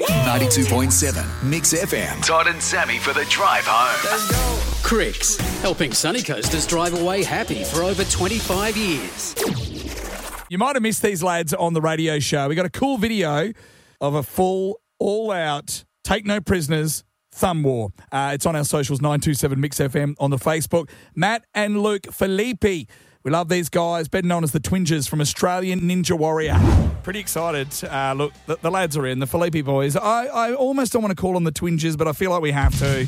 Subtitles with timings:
[0.00, 2.24] 92.7 Mix FM.
[2.26, 4.82] Todd and Sammy for the drive home.
[4.82, 9.34] Cricks, helping Sunny Coasters drive away happy for over 25 years.
[10.48, 12.48] You might have missed these lads on the radio show.
[12.48, 13.52] We got a cool video
[14.00, 17.90] of a full, all out, take no prisoners thumb war.
[18.10, 20.88] Uh, it's on our socials, 927 Mix FM on the Facebook.
[21.14, 22.88] Matt and Luke Filippi.
[23.22, 26.58] We love these guys, better known as the Twingas from Australian Ninja Warrior.
[27.02, 27.68] Pretty excited.
[27.84, 29.96] Uh, look, the, the lads are in, the Filippi boys.
[29.96, 32.52] I, I almost don't want to call them the Twingas, but I feel like we
[32.52, 33.06] have to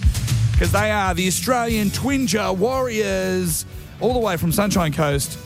[0.63, 3.67] because they are the Australian Twinger Warriors,
[4.01, 5.37] all the way from Sunshine Coast,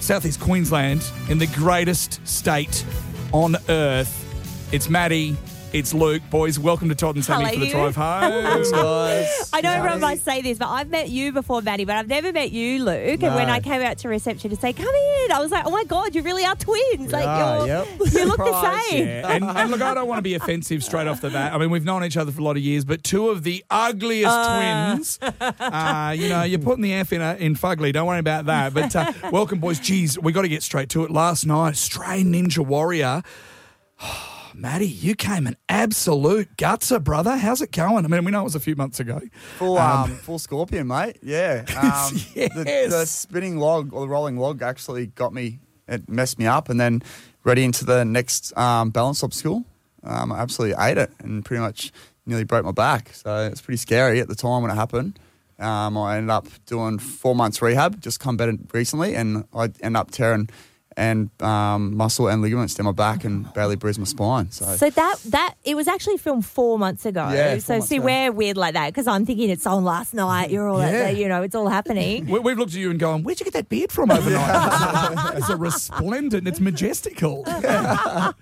[0.00, 2.84] southeast Queensland, in the greatest state
[3.32, 4.68] on earth.
[4.72, 5.36] It's Maddie.
[5.74, 6.22] It's Luke.
[6.30, 7.72] Boys, welcome to Todd and Sammy Hello, for the you.
[7.72, 8.44] drive home.
[8.70, 9.50] guys.
[9.52, 12.32] I know everyone might say this, but I've met you before, Maddie, but I've never
[12.32, 13.24] met you, Luke.
[13.24, 15.72] And when I came out to reception to say, come in, I was like, oh
[15.72, 17.10] my God, you really are twins.
[17.10, 17.88] Like, are, you're, yep.
[17.98, 19.04] you look the same.
[19.04, 21.52] Yeah, and, and look, I don't want to be offensive straight off the bat.
[21.52, 23.64] I mean, we've known each other for a lot of years, but two of the
[23.68, 25.18] ugliest twins.
[25.40, 27.92] Uh, you know, you're putting the F in, a, in fugly.
[27.92, 28.74] Don't worry about that.
[28.74, 29.80] But uh, welcome, boys.
[29.80, 31.10] Geez, we got to get straight to it.
[31.10, 33.24] Last night, Stray Ninja Warrior.
[34.54, 37.36] Maddie, you came an absolute gutser, brother.
[37.36, 38.04] How's it going?
[38.04, 39.20] I mean, we know it was a few months ago.
[39.58, 41.18] Full, um, full scorpion, mate.
[41.22, 41.64] Yeah.
[41.84, 46.46] Um, the, the spinning log or the rolling log actually got me, it messed me
[46.46, 46.68] up.
[46.68, 47.02] And then
[47.42, 49.64] ready into the next um, balance obstacle,
[50.02, 51.92] um, I absolutely ate it and pretty much
[52.26, 53.10] nearly broke my back.
[53.12, 55.18] So it's pretty scary at the time when it happened.
[55.58, 59.96] Um, I ended up doing four months rehab, just come better recently, and I ended
[59.96, 60.48] up tearing
[60.96, 64.50] and um, muscle and ligaments down my back and barely bruised my spine.
[64.50, 67.28] So, So that that it was actually filmed four months ago.
[67.32, 68.04] Yeah, four so months see, ago.
[68.06, 70.50] we're weird like that because I'm thinking it's on last night.
[70.50, 71.10] You're all Yeah.
[71.10, 72.26] you know, it's all happening.
[72.26, 75.34] We, we've looked at you and gone, where'd you get that beard from overnight?
[75.36, 77.44] it's a resplendent, it's majestical.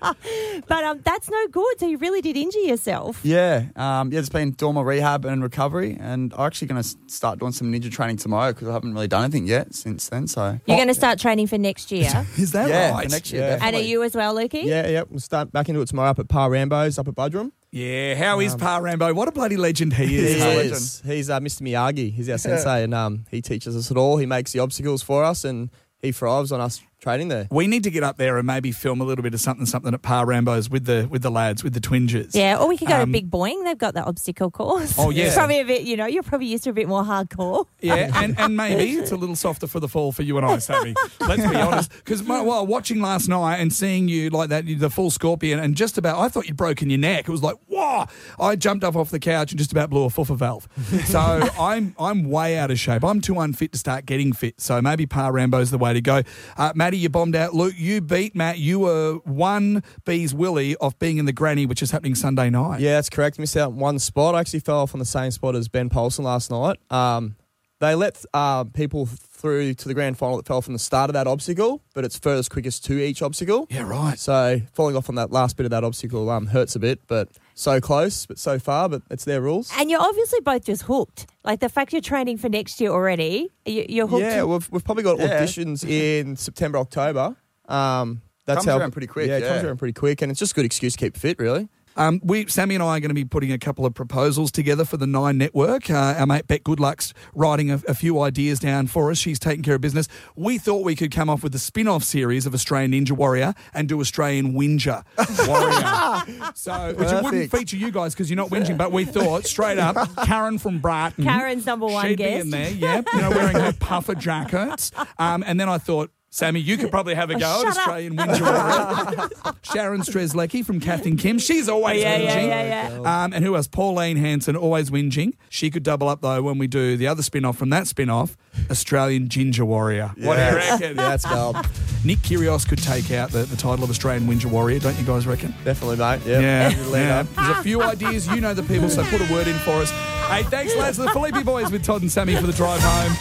[0.03, 1.81] but um, that's no good.
[1.81, 3.21] So you really did injure yourself.
[3.23, 4.19] Yeah, um, yeah.
[4.21, 7.73] It's been doing my rehab and recovery, and I'm actually going to start doing some
[7.73, 10.27] ninja training tomorrow because I haven't really done anything yet since then.
[10.27, 12.11] So You're going to start training for next year.
[12.43, 13.05] Is that yeah, right?
[13.05, 13.43] for next year.
[13.43, 13.59] Yeah.
[13.61, 14.65] and are you as well, Lukey?
[14.65, 15.05] Yeah, yeah.
[15.09, 17.53] We'll start back into it tomorrow up at Pa Rambo's up at Buderim.
[17.71, 19.15] Yeah, how is Pa Rambo?
[19.15, 20.43] What a bloody legend he He is.
[20.43, 21.15] a legend.
[21.17, 21.63] He's uh, Mr.
[21.63, 22.13] Miyagi.
[22.13, 24.19] He's our sensei, and um, he teaches us it all.
[24.19, 25.71] He makes the obstacles for us, and
[26.03, 27.49] he thrives on us training there.
[27.51, 29.93] We need to get up there and maybe film a little bit of something, something
[29.93, 32.35] at Pa Rambo's with the with the lads, with the Twingas.
[32.35, 33.65] Yeah, or we could go Um, to Big Boing.
[33.65, 34.95] They've got the obstacle course.
[34.99, 35.25] Oh, yeah.
[35.27, 37.67] It's probably a bit, you know, you're probably used to a bit more hardcore.
[37.81, 40.59] Yeah, and, and maybe it's a little softer for the fall for you and I,
[40.59, 40.95] Sammy.
[41.21, 41.91] Let's be honest.
[41.91, 45.99] Because while watching last night and seeing you like that, the full scorpion, and just
[45.99, 47.29] about, I thought you'd broken your neck.
[47.29, 48.07] It was like, whoa!
[48.39, 50.69] I jumped up off the couch and just about blew a fuffer valve.
[51.07, 51.19] So
[51.59, 53.05] I'm I'm way out of shape.
[53.05, 54.61] I'm too unfit to start getting fit.
[54.61, 56.23] So maybe Pa Rambo's the way to go.
[56.57, 57.55] Uh, Matty, you bombed out.
[57.55, 58.59] Luke, you beat Matt.
[58.59, 62.81] You were one bees willy off being in the granny, which is happening Sunday night.
[62.81, 63.39] Yeah, that's correct.
[63.39, 64.35] Missed out one spot.
[64.35, 66.77] I actually fell off on the same spot as Ben Polson last night.
[66.91, 67.37] Um,
[67.81, 71.15] they let uh, people through to the grand final that fell from the start of
[71.15, 73.67] that obstacle, but it's furthest quickest to each obstacle.
[73.71, 74.19] Yeah, right.
[74.19, 77.31] So falling off on that last bit of that obstacle um, hurts a bit, but
[77.55, 78.89] so close, but so far.
[78.89, 79.71] But it's their rules.
[79.79, 81.27] And you're obviously both just hooked.
[81.45, 84.23] Like the fact you're training for next year already, you, you're hooked.
[84.23, 85.41] Yeah, we've, we've probably got Yeah.
[85.43, 87.37] auditions in September, October.
[87.69, 90.39] Um, that's Comes how around pretty quick, Yeah, it comes around pretty quick, and it's
[90.41, 91.69] just a good excuse to keep fit, really.
[91.97, 94.85] Um, we, Sammy and I are going to be putting a couple of proposals together
[94.85, 95.91] for the Nine Network.
[95.91, 99.19] Uh, our mate Bet Goodluck's writing a, a few ideas down for us.
[99.19, 100.09] She's taking care of business.
[100.37, 103.55] We thought we could come up with a spin off series of Australian Ninja Warrior
[103.75, 105.03] and do Australian Whinger
[105.47, 106.53] Warrior.
[106.55, 109.79] so, which it wouldn't feature you guys because you're not whinging, but we thought straight
[109.79, 111.25] up Karen from Brighton.
[111.25, 112.35] Karen's number one She'd guest.
[112.35, 114.91] be in there, yeah, you know, wearing her puffer jackets.
[115.19, 117.77] Um, and then I thought, Sammy, you could probably have a go at Shut up.
[117.77, 119.29] Australian Whinger Warrior.
[119.63, 121.39] Sharon Strzelecki from Kath and Kim.
[121.39, 122.49] She's always Yeah, yeah, whinging.
[122.49, 123.25] yeah, yeah.
[123.25, 123.69] Um, and who else?
[123.69, 125.35] Pauline Hanson, always whinging.
[125.51, 128.09] She could double up though when we do the other spin off from that spin
[128.09, 128.37] off,
[128.71, 130.13] Australian Ginger Warrior.
[130.17, 130.81] What do you reckon?
[130.97, 131.57] Yeah, that's gold.
[132.05, 135.27] Nick Kyrgios could take out the, the title of Australian Ginger Warrior, don't you guys
[135.27, 135.55] reckon?
[135.65, 136.21] Definitely, mate.
[136.27, 136.43] Yep.
[136.43, 137.23] Yeah, yeah.
[137.25, 138.27] There's a few ideas.
[138.29, 139.91] You know the people, so put a word in for us.
[140.31, 140.97] Hey, thanks, lads.
[140.97, 143.13] The Filippi Boys with Todd and Sammy for the drive home.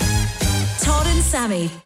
[0.79, 1.71] Todd and Sammy.